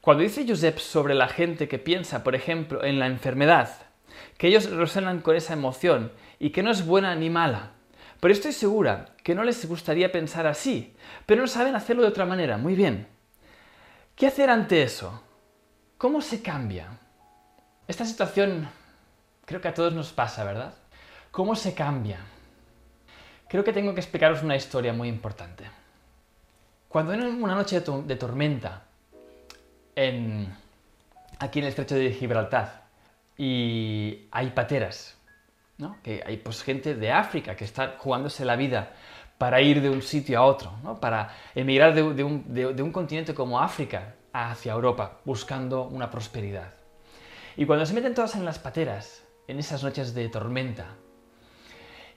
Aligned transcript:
Cuando 0.00 0.22
dice 0.22 0.46
Josep 0.48 0.78
sobre 0.78 1.14
la 1.14 1.28
gente 1.28 1.68
que 1.68 1.78
piensa, 1.78 2.24
por 2.24 2.34
ejemplo, 2.34 2.84
en 2.84 2.98
la 2.98 3.06
enfermedad, 3.06 3.70
que 4.38 4.48
ellos 4.48 4.70
resonan 4.70 5.20
con 5.20 5.36
esa 5.36 5.52
emoción 5.52 6.12
y 6.38 6.50
que 6.50 6.62
no 6.62 6.70
es 6.70 6.86
buena 6.86 7.14
ni 7.14 7.28
mala, 7.28 7.72
pero 8.20 8.32
estoy 8.32 8.52
segura 8.52 9.14
que 9.22 9.34
no 9.34 9.44
les 9.44 9.66
gustaría 9.66 10.12
pensar 10.12 10.46
así, 10.46 10.94
pero 11.26 11.42
no 11.42 11.48
saben 11.48 11.74
hacerlo 11.74 12.02
de 12.02 12.08
otra 12.08 12.26
manera. 12.26 12.58
Muy 12.58 12.74
bien. 12.74 13.08
¿Qué 14.14 14.26
hacer 14.26 14.50
ante 14.50 14.82
eso? 14.82 15.22
¿Cómo 15.96 16.20
se 16.20 16.42
cambia? 16.42 16.98
Esta 17.88 18.04
situación 18.04 18.68
creo 19.44 19.60
que 19.60 19.68
a 19.68 19.74
todos 19.74 19.92
nos 19.92 20.12
pasa, 20.12 20.44
¿verdad? 20.44 20.74
¿Cómo 21.30 21.56
se 21.56 21.74
cambia? 21.74 22.18
Creo 23.48 23.64
que 23.64 23.72
tengo 23.72 23.94
que 23.94 24.00
explicaros 24.00 24.42
una 24.42 24.56
historia 24.56 24.92
muy 24.92 25.08
importante. 25.08 25.64
Cuando 26.88 27.12
en 27.12 27.42
una 27.42 27.54
noche 27.54 27.80
de, 27.80 28.16
tormenta, 28.16 28.84
aquí 29.94 31.58
en 31.58 31.64
el 31.64 31.68
estrecho 31.68 31.94
de 31.94 32.12
Gibraltar, 32.12 32.84
y 33.36 34.28
hay 34.30 34.50
pateras, 34.50 35.16
¿no? 35.78 35.96
que 36.02 36.22
hay 36.26 36.36
pues, 36.36 36.62
gente 36.62 36.94
de 36.94 37.10
África 37.10 37.56
que 37.56 37.64
está 37.64 37.96
jugándose 37.98 38.44
la 38.44 38.56
vida 38.56 38.92
para 39.38 39.62
ir 39.62 39.80
de 39.80 39.88
un 39.88 40.02
sitio 40.02 40.38
a 40.38 40.42
otro, 40.42 40.72
¿no? 40.82 41.00
para 41.00 41.34
emigrar 41.54 41.94
de, 41.94 42.02
un, 42.02 42.52
de 42.52 42.82
un 42.82 42.92
continente 42.92 43.32
como 43.32 43.60
África 43.60 44.14
hacia 44.32 44.72
Europa, 44.72 45.20
buscando 45.24 45.84
una 45.84 46.10
prosperidad. 46.10 46.74
Y 47.56 47.64
cuando 47.66 47.86
se 47.86 47.94
meten 47.94 48.14
todas 48.14 48.36
en 48.36 48.44
las 48.44 48.58
pateras, 48.58 49.24
en 49.48 49.58
esas 49.58 49.82
noches 49.82 50.14
de 50.14 50.28
tormenta, 50.28 50.86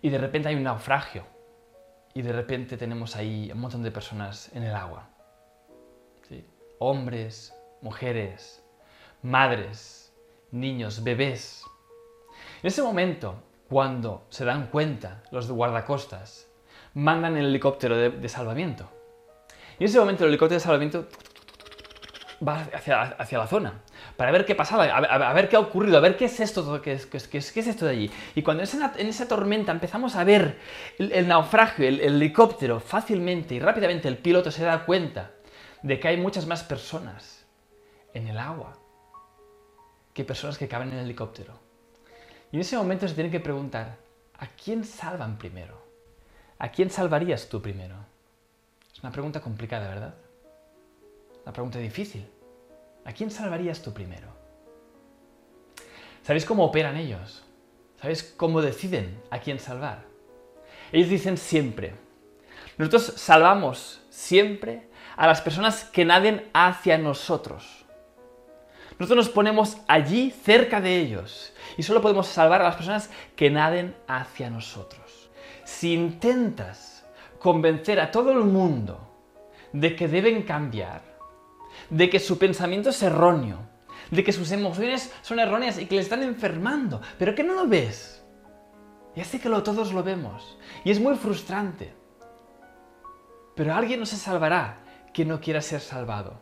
y 0.02 0.10
de 0.10 0.18
repente 0.18 0.50
hay 0.50 0.56
un 0.56 0.64
naufragio, 0.64 1.26
y 2.14 2.22
de 2.22 2.32
repente 2.32 2.78
tenemos 2.78 3.16
ahí 3.16 3.50
un 3.52 3.60
montón 3.60 3.82
de 3.82 3.92
personas 3.92 4.52
en 4.54 4.64
el 4.64 4.76
agua. 4.76 5.10
Hombres, 6.80 7.54
mujeres, 7.84 8.64
madres, 9.22 10.12
niños, 10.52 11.04
bebés. 11.04 11.64
En 12.64 12.68
ese 12.68 12.82
momento, 12.82 13.36
cuando 13.70 14.26
se 14.30 14.46
dan 14.46 14.68
cuenta 14.68 15.22
los 15.32 15.52
guardacostas, 15.52 16.48
mandan 16.96 17.38
el 17.38 17.46
helicóptero 17.46 17.96
de, 17.96 18.10
de 18.10 18.30
salvamiento. 18.30 18.90
Y 19.78 19.84
en 19.84 19.90
ese 19.90 20.00
momento 20.00 20.24
el 20.24 20.30
helicóptero 20.30 20.60
de 20.60 20.64
salvamiento 20.64 21.08
va 22.48 22.68
hacia, 22.74 23.38
la 23.38 23.48
zona 23.48 23.82
para 24.18 24.32
ver 24.32 24.46
qué 24.46 24.56
pasaba, 24.56 24.86
a, 24.86 25.34
ver 25.34 25.50
qué 25.50 25.56
ha 25.56 25.60
ocurrido, 25.60 25.98
a 25.98 26.02
ver 26.02 26.18
qué 26.18 26.26
es 26.26 26.40
esto, 26.40 26.82
qué 26.82 26.94
es, 26.94 27.06
qué 27.06 27.38
es, 27.38 27.58
esto 27.58 27.86
de 27.86 27.92
allí. 27.92 28.12
Y 28.36 28.42
cuando 28.42 28.64
en 28.64 29.08
esa, 29.08 29.28
tormenta 29.28 29.72
empezamos 29.72 30.16
a 30.16 30.24
ver 30.24 30.60
el, 30.98 31.28
naufragio, 31.28 31.88
el, 31.88 32.00
helicóptero, 32.00 32.80
fácilmente 32.80 33.56
y 33.56 33.60
rápidamente 33.60 34.08
el 34.08 34.18
piloto 34.18 34.52
se 34.52 34.64
da 34.64 34.86
cuenta 34.86 35.32
de 35.82 36.00
que 36.00 36.08
hay 36.08 36.18
muchas 36.18 36.46
más 36.46 36.64
personas 36.64 37.43
en 38.14 38.28
el 38.28 38.38
agua 38.38 38.78
que 40.14 40.24
personas 40.24 40.58
que 40.58 40.68
caben 40.68 40.90
en 40.90 41.00
el 41.00 41.06
helicóptero. 41.06 41.54
Y 42.52 42.58
en 42.58 42.62
ese 42.62 42.78
momento 42.78 43.08
se 43.08 43.16
tienen 43.16 43.32
que 43.32 43.40
preguntar, 43.40 43.98
¿a 44.38 44.48
quién 44.48 44.86
salvan 44.86 45.38
primero? 45.38 45.82
¿A 46.60 46.70
quién 46.70 46.90
salvarías 46.90 47.50
tú 47.50 47.62
primero? 47.62 47.96
Es 48.94 49.00
una 49.02 49.12
pregunta 49.12 49.42
complicada, 49.42 49.88
¿verdad? 49.88 50.16
Una 51.44 51.54
pregunta 51.54 51.80
difícil. 51.80 52.28
¿A 53.06 53.12
quién 53.12 53.32
salvarías 53.32 53.82
tú 53.82 53.94
primero? 53.94 54.28
¿Sabéis 56.22 56.46
cómo 56.46 56.64
operan 56.64 56.96
ellos? 56.96 57.44
¿Sabéis 58.00 58.24
cómo 58.38 58.62
deciden 58.62 59.22
a 59.30 59.40
quién 59.40 59.60
salvar? 59.60 60.06
Ellos 60.92 61.10
dicen 61.10 61.38
siempre, 61.38 61.96
nosotros 62.78 63.14
salvamos 63.18 64.02
siempre 64.10 64.88
a 65.16 65.28
las 65.28 65.42
personas 65.42 65.86
que 65.86 66.06
naden 66.06 66.50
hacia 66.54 66.98
nosotros. 66.98 67.83
Nosotros 69.00 69.26
nos 69.26 69.34
ponemos 69.34 69.78
allí 69.88 70.32
cerca 70.32 70.80
de 70.80 71.00
ellos 71.00 71.54
y 71.78 71.84
solo 71.84 72.02
podemos 72.02 72.28
salvar 72.28 72.62
a 72.62 72.66
las 72.66 72.76
personas 72.76 73.10
que 73.36 73.50
naden 73.50 73.96
hacia 74.08 74.50
nosotros. 74.50 75.30
Si 75.64 75.94
intentas 75.94 77.06
convencer 77.40 78.00
a 78.00 78.12
todo 78.12 78.32
el 78.32 78.44
mundo 78.44 79.10
de 79.72 79.96
que 79.96 80.08
deben 80.08 80.44
cambiar, 80.44 81.02
de 81.90 82.10
que 82.10 82.20
su 82.20 82.38
pensamiento 82.38 82.90
es 82.92 83.02
erróneo, 83.02 83.60
de 84.12 84.24
que 84.24 84.32
sus 84.32 84.52
emociones 84.52 85.12
son 85.22 85.40
erróneas 85.40 85.80
y 85.80 85.86
que 85.88 85.96
le 85.96 86.02
están 86.02 86.24
enfermando, 86.24 87.02
pero 87.18 87.34
que 87.34 87.44
no 87.44 87.54
lo 87.54 87.68
ves. 87.68 88.24
Y 89.16 89.22
así 89.22 89.40
que 89.40 89.50
lo, 89.50 89.64
todos 89.64 89.94
lo 89.94 90.04
vemos. 90.04 90.58
Y 90.84 90.92
es 90.92 91.00
muy 91.00 91.16
frustrante. 91.16 91.94
Pero 93.56 93.74
alguien 93.74 94.00
no 94.00 94.06
se 94.06 94.18
salvará 94.18 94.80
que 95.14 95.26
no 95.26 95.40
quiera 95.40 95.62
ser 95.62 95.82
salvado. 95.82 96.40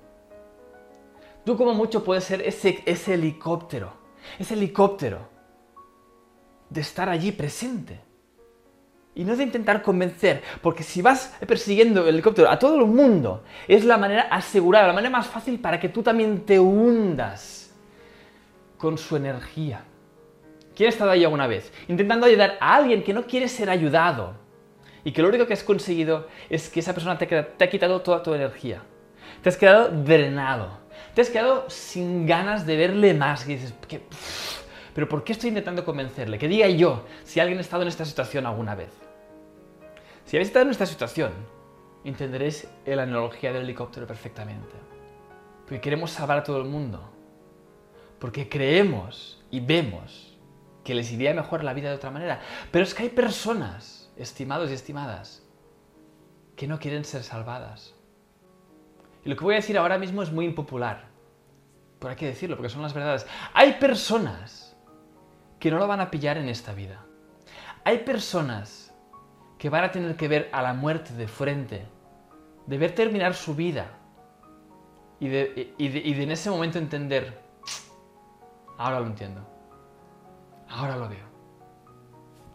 Tú 1.46 1.58
como 1.58 1.74
mucho 1.74 2.04
puedes 2.04 2.24
ser 2.24 2.42
ese, 2.42 2.84
ese 2.86 3.16
helicóptero, 3.16 3.94
ese 4.38 4.54
helicóptero 4.54 5.20
de 6.70 6.82
estar 6.82 7.10
allí 7.10 7.32
presente 7.32 8.00
y 9.14 9.24
no 9.24 9.36
de 9.36 9.44
intentar 9.44 9.82
convencer, 9.82 10.42
porque 10.62 10.84
si 10.84 11.02
vas 11.02 11.36
persiguiendo 11.46 12.02
el 12.02 12.16
helicóptero 12.16 12.50
a 12.50 12.58
todo 12.58 12.78
el 12.78 12.86
mundo, 12.86 13.44
es 13.68 13.84
la 13.84 13.98
manera 13.98 14.24
asegurada, 14.24 14.88
la 14.88 14.94
manera 14.94 15.18
más 15.18 15.28
fácil 15.28 15.60
para 15.60 15.80
que 15.80 15.90
tú 15.90 16.02
también 16.02 16.46
te 16.46 16.60
hundas 16.60 17.74
con 18.78 18.98
su 18.98 19.16
energía. 19.16 19.84
¿Quién 20.76 20.88
ha 20.88 20.90
estado 20.90 21.12
ahí 21.12 21.24
alguna 21.24 21.48
vez? 21.48 21.72
Intentando 21.88 22.26
ayudar 22.26 22.58
a 22.60 22.76
alguien 22.76 23.04
que 23.04 23.14
no 23.14 23.24
quiere 23.28 23.48
ser 23.48 23.70
ayudado 23.70 24.36
y 25.04 25.12
que 25.12 25.22
lo 25.22 25.30
único 25.30 25.46
que 25.46 25.54
has 25.54 25.64
conseguido 25.64 26.28
es 26.50 26.70
que 26.70 26.80
esa 26.80 26.94
persona 26.94 27.18
te, 27.18 27.36
ha 27.36 27.70
quitado 27.70 28.02
toda 28.02 28.24
tu 28.24 28.34
energía. 28.34 28.82
Te 29.42 29.50
has 29.50 29.58
quedado 29.58 29.90
drenado. 29.90 30.81
Te 31.14 31.22
has 31.22 31.30
quedado 31.30 31.70
sin 31.70 32.26
ganas 32.26 32.66
de 32.66 32.78
verle 32.78 33.14
más. 33.14 33.48
Y 33.48 33.56
dices, 33.56 33.74
pero 34.94 35.08
¿por 35.08 35.24
qué 35.24 35.34
estoy 35.34 35.50
intentando 35.50 35.86
convencerle? 35.86 36.38
Que 36.38 36.48
diga 36.48 36.68
yo 36.68 37.06
si 37.24 37.40
alguien 37.40 37.58
ha 37.58 37.62
estado 37.62 37.84
en 37.84 37.90
esta 37.90 38.06
situación 38.06 38.46
alguna 38.46 38.76
vez. 38.76 38.92
Si 40.26 40.38
habéis 40.38 40.50
estado 40.50 40.66
en 40.66 40.72
esta 40.72 40.86
situación, 40.86 41.32
entenderéis 42.04 42.68
la 42.86 43.04
analogía 43.04 43.52
del 43.52 43.64
helicóptero 43.64 44.08
perfectamente. 44.08 44.76
Porque 45.66 45.82
queremos 45.82 46.12
salvar 46.12 46.40
a 46.40 46.44
todo 46.44 46.58
el 46.58 46.66
mundo. 46.66 47.10
Porque 48.20 48.50
creemos 48.50 49.44
y 49.50 49.60
vemos 49.60 50.38
que 50.84 50.94
les 50.94 51.12
iría 51.12 51.34
mejor 51.34 51.64
la 51.64 51.74
vida 51.74 51.90
de 51.90 51.96
otra 51.96 52.12
manera. 52.12 52.42
Pero 52.72 52.84
es 52.84 52.94
que 52.94 53.04
hay 53.04 53.10
personas, 53.10 54.12
estimados 54.18 54.70
y 54.70 54.74
estimadas, 54.74 55.44
que 56.56 56.68
no 56.68 56.80
quieren 56.80 57.06
ser 57.06 57.24
salvadas. 57.24 57.96
Y 59.24 59.30
lo 59.30 59.36
que 59.36 59.44
voy 59.44 59.54
a 59.54 59.58
decir 59.58 59.78
ahora 59.78 59.98
mismo 59.98 60.24
es 60.24 60.32
muy 60.32 60.46
impopular. 60.46 61.10
Pero 62.00 62.12
hay 62.12 62.18
que 62.18 62.26
decirlo 62.26 62.56
porque 62.56 62.70
son 62.70 62.82
las 62.82 62.94
verdades. 62.94 63.28
Hay 63.54 63.74
personas 63.74 64.76
que 65.60 65.70
no 65.70 65.78
lo 65.78 65.88
van 65.88 66.00
a 66.00 66.10
pillar 66.10 66.38
en 66.38 66.50
esta 66.50 66.74
vida. 66.74 67.06
Hay 67.84 68.00
personas 68.00 68.94
que 69.58 69.70
van 69.70 69.84
a 69.84 69.92
tener 69.92 70.16
que 70.16 70.28
ver 70.28 70.50
a 70.52 70.64
la 70.64 70.74
muerte 70.74 71.14
de 71.14 71.28
frente, 71.28 71.86
de 72.66 72.78
ver 72.78 72.96
terminar 72.96 73.36
su 73.36 73.56
vida 73.56 73.92
y 75.20 75.28
de, 75.28 75.76
en 75.78 76.32
ese 76.32 76.50
momento 76.50 76.80
entender, 76.80 77.40
ahora 78.80 79.00
lo 79.00 79.06
entiendo, 79.06 79.48
ahora 80.68 80.98
lo 80.98 81.08
veo, 81.08 81.28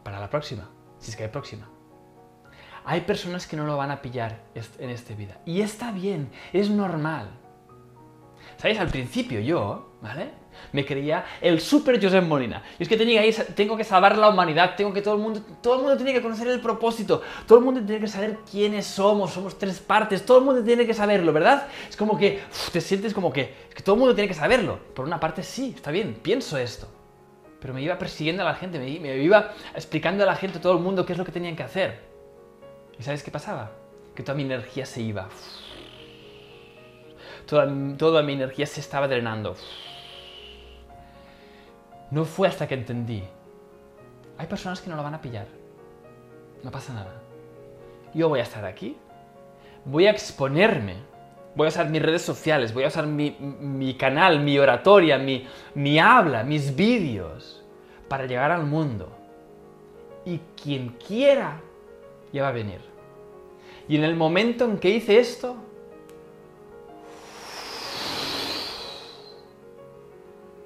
para 0.02 0.18
la 0.18 0.28
próxima, 0.28 0.68
si 0.98 1.12
es 1.12 1.16
que 1.16 1.22
hay 1.22 1.28
próxima. 1.28 1.68
Hay 2.88 3.00
personas 3.00 3.48
que 3.48 3.56
no 3.56 3.66
lo 3.66 3.76
van 3.76 3.90
a 3.90 4.00
pillar 4.00 4.38
en 4.78 4.90
esta 4.90 5.12
vida. 5.14 5.38
Y 5.44 5.60
está 5.60 5.90
bien, 5.90 6.30
es 6.52 6.70
normal. 6.70 7.28
¿Sabéis? 8.58 8.78
Al 8.78 8.86
principio 8.86 9.40
yo, 9.40 9.96
¿vale? 10.00 10.30
Me 10.70 10.86
creía 10.86 11.24
el 11.40 11.60
super 11.60 12.00
Josep 12.00 12.22
Molina. 12.22 12.62
Y 12.78 12.84
es 12.84 12.88
que 12.88 12.96
tenía 12.96 13.22
ahí, 13.22 13.34
tengo 13.56 13.76
que 13.76 13.82
salvar 13.82 14.16
la 14.16 14.28
humanidad, 14.28 14.76
tengo 14.76 14.92
que 14.92 15.02
todo 15.02 15.16
el 15.16 15.20
mundo, 15.20 15.42
todo 15.60 15.74
el 15.74 15.80
mundo 15.80 15.96
tiene 15.96 16.12
que 16.12 16.22
conocer 16.22 16.46
el 16.46 16.60
propósito, 16.60 17.22
todo 17.44 17.58
el 17.58 17.64
mundo 17.64 17.82
tiene 17.82 18.00
que 18.00 18.06
saber 18.06 18.38
quiénes 18.48 18.86
somos, 18.86 19.32
somos 19.32 19.58
tres 19.58 19.80
partes, 19.80 20.24
todo 20.24 20.38
el 20.38 20.44
mundo 20.44 20.62
tiene 20.62 20.86
que 20.86 20.94
saberlo, 20.94 21.32
¿verdad? 21.32 21.66
Es 21.90 21.96
como 21.96 22.16
que 22.16 22.40
te 22.72 22.80
sientes 22.80 23.12
como 23.12 23.32
que, 23.32 23.52
que 23.74 23.82
todo 23.82 23.96
el 23.96 23.98
mundo 23.98 24.14
tiene 24.14 24.28
que 24.28 24.34
saberlo. 24.34 24.78
Por 24.94 25.04
una 25.04 25.18
parte 25.18 25.42
sí, 25.42 25.72
está 25.74 25.90
bien, 25.90 26.20
pienso 26.22 26.56
esto. 26.56 26.86
Pero 27.60 27.74
me 27.74 27.82
iba 27.82 27.98
persiguiendo 27.98 28.42
a 28.42 28.44
la 28.44 28.54
gente, 28.54 28.78
me, 28.78 29.00
me 29.00 29.16
iba 29.18 29.52
explicando 29.74 30.22
a 30.22 30.26
la 30.26 30.36
gente, 30.36 30.58
a 30.58 30.60
todo 30.60 30.74
el 30.74 30.78
mundo, 30.78 31.04
qué 31.04 31.14
es 31.14 31.18
lo 31.18 31.24
que 31.24 31.32
tenían 31.32 31.56
que 31.56 31.64
hacer. 31.64 32.15
¿Y 32.98 33.02
sabes 33.02 33.22
qué 33.22 33.30
pasaba? 33.30 33.70
Que 34.14 34.22
toda 34.22 34.36
mi 34.36 34.44
energía 34.44 34.86
se 34.86 35.02
iba 35.02 35.28
toda, 37.46 38.22
mi 38.22 38.32
energía 38.32 38.66
se 38.66 38.80
estaba 38.80 39.08
drenando. 39.08 39.56
No 42.10 42.24
fue 42.24 42.48
hasta 42.48 42.66
que 42.66 42.74
entendí. 42.74 43.22
Hay 44.38 44.46
personas 44.46 44.80
que 44.80 44.90
no 44.90 44.96
lo 44.96 45.02
van 45.02 45.14
a 45.14 45.20
pillar. 45.20 45.46
No 46.62 46.70
pasa 46.70 46.92
nada. 46.92 47.22
Yo 48.14 48.28
voy 48.28 48.40
a 48.40 48.42
estar 48.42 48.64
aquí. 48.64 48.96
Voy 49.84 50.06
a 50.06 50.10
exponerme. 50.10 50.96
Voy 51.54 51.66
a 51.66 51.68
usar 51.68 51.88
mis 51.88 52.02
redes 52.02 52.22
sociales. 52.22 52.74
Voy 52.74 52.84
a 52.84 52.88
usar 52.88 53.06
mi, 53.06 53.94
canal, 53.98 54.40
mi 54.40 54.58
oratoria, 54.58 55.18
mi, 55.18 55.46
mi 55.74 55.98
habla, 55.98 56.42
mis 56.42 56.74
vídeos. 56.74 57.64
Para 58.08 58.26
llegar 58.26 58.50
al 58.50 58.64
mundo. 58.64 59.10
Y 60.24 60.40
quien 60.60 60.90
quiera, 61.06 61.60
ya 62.36 62.42
va 62.42 62.48
a 62.48 62.52
venir. 62.52 62.80
Y 63.88 63.96
en 63.96 64.04
el 64.04 64.14
momento 64.14 64.64
en 64.64 64.78
que 64.78 64.90
hice 64.90 65.18
esto, 65.18 65.56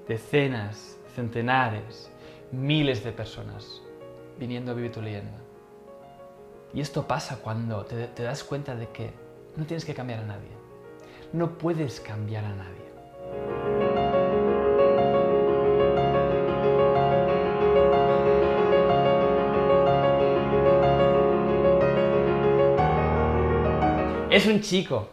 decenas, 0.09 0.99
centenares, 1.15 2.11
miles 2.51 3.05
de 3.05 3.13
personas 3.13 3.83
viniendo 4.39 4.73
a 4.73 4.75
vivir 4.75 4.91
tu 4.91 5.01
leyenda. 5.01 5.39
Y 6.73 6.81
esto 6.81 7.07
pasa 7.07 7.41
cuando 7.41 7.85
te, 7.85 8.09
te 8.09 8.23
das 8.23 8.43
cuenta 8.43 8.75
de 8.75 8.89
que 8.89 9.13
no 9.57 9.67
tienes 9.67 9.85
que 9.85 9.95
cambiar 9.95 10.21
a 10.21 10.27
nadie. 10.27 10.51
No 11.33 11.59
puedes 11.59 12.01
cambiar 12.01 12.45
a 12.45 12.55
nadie. 12.55 13.60
Es 24.31 24.47
un 24.47 24.61
chico, 24.61 25.09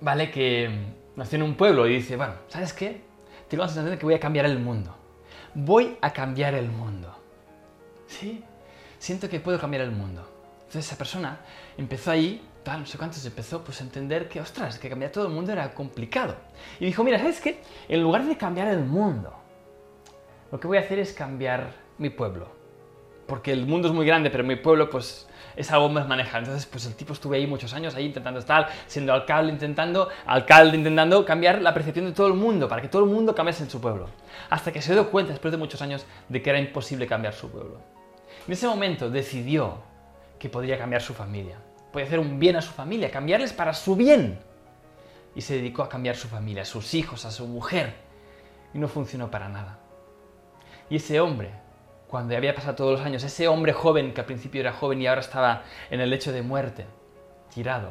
¿vale? 0.00 0.30
Que 0.30 0.70
nació 1.16 1.34
en 1.34 1.42
un 1.42 1.56
pueblo 1.56 1.84
y 1.88 1.96
dice, 1.96 2.16
bueno, 2.16 2.34
¿sabes 2.46 2.72
qué? 2.72 3.02
Tengo 3.48 3.64
la 3.64 3.68
sensación 3.68 3.90
de 3.90 3.98
que 3.98 4.06
voy 4.06 4.14
a 4.14 4.20
cambiar 4.20 4.46
el 4.46 4.60
mundo. 4.60 4.94
Voy 5.52 5.96
a 6.00 6.12
cambiar 6.12 6.54
el 6.54 6.68
mundo. 6.68 7.12
¿Sí? 8.06 8.44
Siento 9.00 9.28
que 9.28 9.40
puedo 9.40 9.58
cambiar 9.58 9.82
el 9.82 9.90
mundo. 9.90 10.24
Entonces 10.58 10.86
esa 10.86 10.96
persona 10.96 11.40
empezó 11.76 12.12
ahí, 12.12 12.40
tal, 12.62 12.80
no 12.80 12.86
sé 12.86 12.98
cuántos, 12.98 13.26
empezó 13.26 13.64
pues, 13.64 13.80
a 13.80 13.84
entender 13.84 14.28
que, 14.28 14.40
ostras, 14.40 14.78
que 14.78 14.88
cambiar 14.88 15.10
todo 15.10 15.26
el 15.26 15.32
mundo 15.32 15.50
era 15.50 15.74
complicado. 15.74 16.36
Y 16.78 16.86
dijo, 16.86 17.02
mira, 17.02 17.18
¿sabes 17.18 17.40
qué? 17.40 17.62
En 17.88 18.00
lugar 18.00 18.24
de 18.24 18.36
cambiar 18.36 18.68
el 18.68 18.84
mundo, 18.84 19.34
lo 20.52 20.60
que 20.60 20.68
voy 20.68 20.76
a 20.76 20.82
hacer 20.82 21.00
es 21.00 21.12
cambiar 21.12 21.72
mi 21.98 22.10
pueblo. 22.10 22.63
Porque 23.26 23.52
el 23.52 23.66
mundo 23.66 23.88
es 23.88 23.94
muy 23.94 24.06
grande, 24.06 24.30
pero 24.30 24.44
mi 24.44 24.56
pueblo, 24.56 24.90
pues 24.90 25.26
es 25.56 25.70
algo 25.70 25.88
más 25.88 26.06
manejado. 26.06 26.38
Entonces, 26.38 26.66
pues 26.66 26.86
el 26.86 26.94
tipo 26.94 27.12
estuve 27.12 27.36
ahí 27.36 27.46
muchos 27.46 27.72
años, 27.74 27.94
ahí 27.94 28.06
intentando 28.06 28.40
estar, 28.40 28.68
siendo 28.86 29.12
alcalde, 29.12 29.52
intentando, 29.52 30.08
alcalde, 30.26 30.76
intentando 30.76 31.24
cambiar 31.24 31.62
la 31.62 31.72
percepción 31.72 32.06
de 32.06 32.12
todo 32.12 32.26
el 32.26 32.34
mundo, 32.34 32.68
para 32.68 32.82
que 32.82 32.88
todo 32.88 33.04
el 33.04 33.10
mundo 33.10 33.34
cambiase 33.34 33.64
en 33.64 33.70
su 33.70 33.80
pueblo. 33.80 34.08
Hasta 34.50 34.72
que 34.72 34.82
se 34.82 34.92
dio 34.92 35.10
cuenta, 35.10 35.32
después 35.32 35.52
de 35.52 35.58
muchos 35.58 35.80
años, 35.82 36.04
de 36.28 36.42
que 36.42 36.50
era 36.50 36.58
imposible 36.58 37.06
cambiar 37.06 37.34
su 37.34 37.50
pueblo. 37.50 37.80
En 38.46 38.52
ese 38.52 38.66
momento 38.66 39.10
decidió 39.10 39.78
que 40.38 40.48
podría 40.48 40.76
cambiar 40.78 41.00
su 41.00 41.14
familia. 41.14 41.56
Podía 41.92 42.06
hacer 42.06 42.18
un 42.18 42.38
bien 42.38 42.56
a 42.56 42.62
su 42.62 42.72
familia, 42.72 43.10
cambiarles 43.10 43.52
para 43.52 43.72
su 43.72 43.96
bien. 43.96 44.38
Y 45.34 45.40
se 45.40 45.54
dedicó 45.54 45.82
a 45.82 45.88
cambiar 45.88 46.16
su 46.16 46.28
familia, 46.28 46.62
a 46.62 46.66
sus 46.66 46.94
hijos, 46.94 47.24
a 47.24 47.30
su 47.30 47.46
mujer. 47.46 47.94
Y 48.74 48.78
no 48.78 48.88
funcionó 48.88 49.30
para 49.30 49.48
nada. 49.48 49.78
Y 50.90 50.96
ese 50.96 51.20
hombre 51.20 51.63
cuando 52.14 52.36
había 52.36 52.54
pasado 52.54 52.76
todos 52.76 52.92
los 52.92 53.04
años, 53.04 53.24
ese 53.24 53.48
hombre 53.48 53.72
joven 53.72 54.14
que 54.14 54.20
al 54.20 54.26
principio 54.28 54.60
era 54.60 54.72
joven 54.72 55.02
y 55.02 55.08
ahora 55.08 55.20
estaba 55.20 55.64
en 55.90 55.98
el 55.98 56.10
lecho 56.10 56.30
de 56.30 56.42
muerte, 56.42 56.86
tirado, 57.52 57.90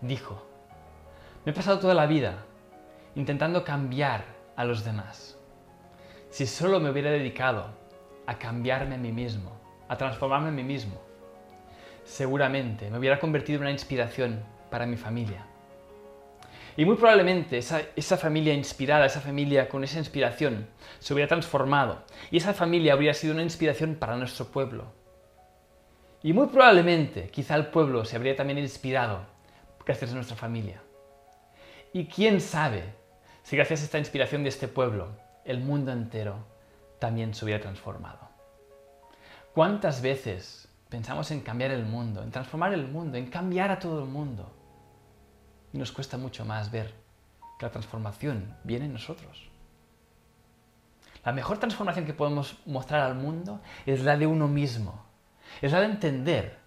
dijo, 0.00 0.46
me 1.44 1.50
he 1.50 1.52
pasado 1.52 1.80
toda 1.80 1.92
la 1.92 2.06
vida 2.06 2.44
intentando 3.16 3.64
cambiar 3.64 4.26
a 4.54 4.64
los 4.64 4.84
demás. 4.84 5.36
Si 6.30 6.46
solo 6.46 6.78
me 6.78 6.90
hubiera 6.90 7.10
dedicado 7.10 7.66
a 8.28 8.38
cambiarme 8.38 8.94
a 8.94 8.98
mí 8.98 9.10
mismo, 9.10 9.60
a 9.88 9.96
transformarme 9.96 10.50
en 10.50 10.54
mí 10.54 10.62
mismo, 10.62 11.02
seguramente 12.04 12.92
me 12.92 12.98
hubiera 12.98 13.18
convertido 13.18 13.56
en 13.56 13.62
una 13.62 13.72
inspiración 13.72 14.44
para 14.70 14.86
mi 14.86 14.96
familia. 14.96 15.48
Y 16.76 16.84
muy 16.84 16.96
probablemente 16.96 17.58
esa, 17.58 18.16
familia 18.16 18.54
inspirada, 18.54 19.06
esa 19.06 19.20
familia 19.20 19.68
con 19.68 19.84
esa 19.84 19.98
inspiración, 19.98 20.68
se 21.00 21.12
hubiera 21.12 21.28
transformado. 21.28 22.04
Y 22.30 22.38
esa 22.38 22.54
familia 22.54 22.94
habría 22.94 23.14
sido 23.14 23.34
una 23.34 23.42
inspiración 23.42 23.96
para 23.96 24.16
nuestro 24.16 24.46
pueblo. 24.46 24.92
Y 26.22 26.32
muy 26.32 26.46
probablemente, 26.46 27.28
quizá 27.28 27.56
el 27.56 27.66
pueblo 27.66 28.04
se 28.04 28.16
habría 28.16 28.36
también 28.36 28.58
inspirado 28.58 29.26
gracias 29.84 30.12
a 30.12 30.14
nuestra 30.14 30.36
familia. 30.36 30.80
Y 31.92 32.06
quién 32.06 32.40
sabe 32.40 32.84
si 33.42 33.56
gracias 33.56 33.82
a 33.82 33.84
esta 33.84 33.98
inspiración 33.98 34.42
de 34.42 34.48
este 34.48 34.68
pueblo, 34.68 35.08
el 35.44 35.60
mundo 35.60 35.92
entero 35.92 36.36
también 36.98 37.34
se 37.34 37.44
hubiera 37.44 37.60
transformado. 37.60 38.30
¿Cuántas 39.52 40.00
veces 40.00 40.68
pensamos 40.88 41.30
en 41.32 41.40
cambiar 41.40 41.72
el 41.72 41.84
mundo, 41.84 42.22
en 42.22 42.30
transformar 42.30 42.72
el 42.72 42.86
mundo, 42.86 43.18
en 43.18 43.26
cambiar 43.26 43.70
a 43.70 43.78
todo 43.78 43.98
el 43.98 44.08
mundo? 44.08 44.61
Y 45.72 45.78
nos 45.78 45.92
cuesta 45.92 46.18
mucho 46.18 46.44
más 46.44 46.70
ver 46.70 46.94
que 47.58 47.66
la 47.66 47.72
transformación 47.72 48.56
viene 48.64 48.86
en 48.86 48.92
nosotros. 48.92 49.48
La 51.24 51.32
mejor 51.32 51.58
transformación 51.58 52.04
que 52.04 52.14
podemos 52.14 52.58
mostrar 52.66 53.02
al 53.02 53.14
mundo 53.14 53.60
es 53.86 54.02
la 54.02 54.16
de 54.16 54.26
uno 54.26 54.48
mismo. 54.48 55.04
Es 55.60 55.72
la 55.72 55.80
de 55.80 55.86
entender 55.86 56.58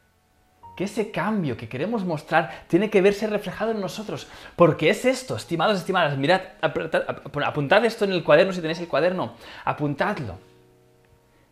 que 0.75 0.85
ese 0.85 1.11
cambio 1.11 1.57
que 1.57 1.69
queremos 1.69 2.03
mostrar 2.03 2.65
tiene 2.67 2.89
que 2.89 3.01
verse 3.01 3.27
reflejado 3.27 3.71
en 3.71 3.81
nosotros. 3.81 4.27
Porque 4.55 4.89
es 4.89 5.05
esto, 5.05 5.35
estimados, 5.35 5.77
estimadas, 5.79 6.17
mirad, 6.17 6.41
apuntad 6.61 7.85
esto 7.85 8.05
en 8.05 8.11
el 8.11 8.23
cuaderno 8.23 8.53
si 8.53 8.61
tenéis 8.61 8.79
el 8.79 8.87
cuaderno, 8.87 9.33
apuntadlo. 9.63 10.37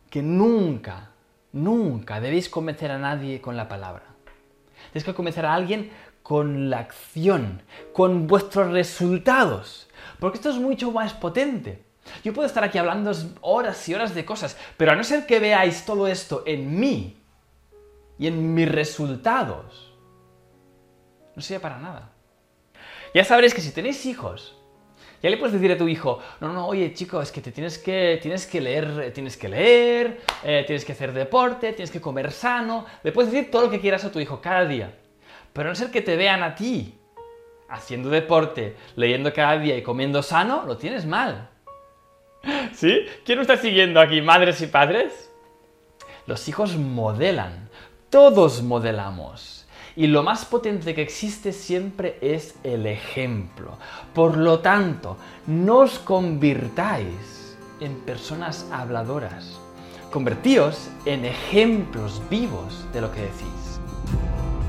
Que 0.09 0.21
nunca, 0.21 1.09
nunca 1.51 2.19
debéis 2.21 2.49
convencer 2.49 2.91
a 2.91 2.97
nadie 2.97 3.41
con 3.41 3.57
la 3.57 3.67
palabra. 3.67 4.03
Tenéis 4.91 5.05
que 5.05 5.13
convencer 5.13 5.45
a 5.45 5.53
alguien 5.53 5.91
con 6.23 6.69
la 6.69 6.79
acción, 6.79 7.61
con 7.91 8.27
vuestros 8.27 8.71
resultados. 8.71 9.89
Porque 10.19 10.37
esto 10.37 10.49
es 10.49 10.55
mucho 10.55 10.91
más 10.91 11.13
potente. 11.13 11.83
Yo 12.23 12.33
puedo 12.33 12.47
estar 12.47 12.63
aquí 12.63 12.77
hablando 12.77 13.11
horas 13.41 13.87
y 13.87 13.93
horas 13.93 14.15
de 14.15 14.25
cosas, 14.25 14.57
pero 14.77 14.91
a 14.91 14.95
no 14.95 15.03
ser 15.03 15.25
que 15.25 15.39
veáis 15.39 15.85
todo 15.85 16.07
esto 16.07 16.43
en 16.45 16.79
mí 16.79 17.17
y 18.17 18.27
en 18.27 18.53
mis 18.53 18.69
resultados, 18.69 19.93
no 21.35 21.41
sirve 21.41 21.59
para 21.59 21.77
nada. 21.77 22.11
Ya 23.13 23.23
sabréis 23.23 23.53
que 23.53 23.61
si 23.61 23.71
tenéis 23.71 24.05
hijos, 24.05 24.55
ya 25.21 25.29
le 25.29 25.37
puedes 25.37 25.53
decir 25.53 25.71
a 25.71 25.77
tu 25.77 25.87
hijo, 25.87 26.19
no, 26.41 26.51
no, 26.51 26.67
oye 26.67 26.93
chico, 26.93 27.21
es 27.21 27.31
que 27.31 27.41
te 27.41 27.51
tienes 27.51 27.77
que, 27.77 28.19
tienes 28.21 28.45
que 28.45 28.59
leer, 28.59 29.11
tienes 29.13 29.37
que 29.37 29.47
leer, 29.47 30.21
eh, 30.43 30.63
tienes 30.65 30.83
que 30.83 30.91
hacer 30.91 31.13
deporte, 31.13 31.71
tienes 31.73 31.91
que 31.91 32.01
comer 32.01 32.31
sano. 32.31 32.85
Le 33.03 33.11
puedes 33.11 33.31
decir 33.31 33.49
todo 33.49 33.63
lo 33.63 33.69
que 33.69 33.79
quieras 33.79 34.03
a 34.03 34.11
tu 34.11 34.19
hijo 34.19 34.41
cada 34.41 34.65
día. 34.65 34.93
Pero 35.53 35.69
a 35.69 35.71
no 35.71 35.75
ser 35.75 35.91
que 35.91 36.01
te 36.01 36.15
vean 36.15 36.43
a 36.43 36.55
ti 36.55 36.99
haciendo 37.69 38.09
deporte, 38.09 38.75
leyendo 38.95 39.33
cada 39.33 39.57
día 39.57 39.77
y 39.77 39.83
comiendo 39.83 40.21
sano, 40.21 40.63
lo 40.65 40.77
tienes 40.77 41.05
mal. 41.05 41.49
¿Sí? 42.73 43.05
¿Quién 43.25 43.37
nos 43.37 43.47
está 43.47 43.61
siguiendo 43.61 43.99
aquí, 43.99 44.21
madres 44.21 44.61
y 44.61 44.67
padres? 44.67 45.31
Los 46.25 46.47
hijos 46.47 46.75
modelan, 46.75 47.69
todos 48.09 48.61
modelamos. 48.61 49.65
Y 49.95 50.07
lo 50.07 50.23
más 50.23 50.45
potente 50.45 50.95
que 50.95 51.03
existe 51.03 51.51
siempre 51.51 52.17
es 52.21 52.55
el 52.63 52.87
ejemplo. 52.87 53.77
Por 54.13 54.37
lo 54.37 54.59
tanto, 54.59 55.17
no 55.45 55.79
os 55.79 55.99
convirtáis 55.99 57.57
en 57.79 57.95
personas 58.01 58.67
habladoras. 58.71 59.59
Convertíos 60.11 60.89
en 61.05 61.25
ejemplos 61.25 62.21
vivos 62.29 62.85
de 62.91 63.01
lo 63.01 63.11
que 63.11 63.21
decís. 63.21 63.72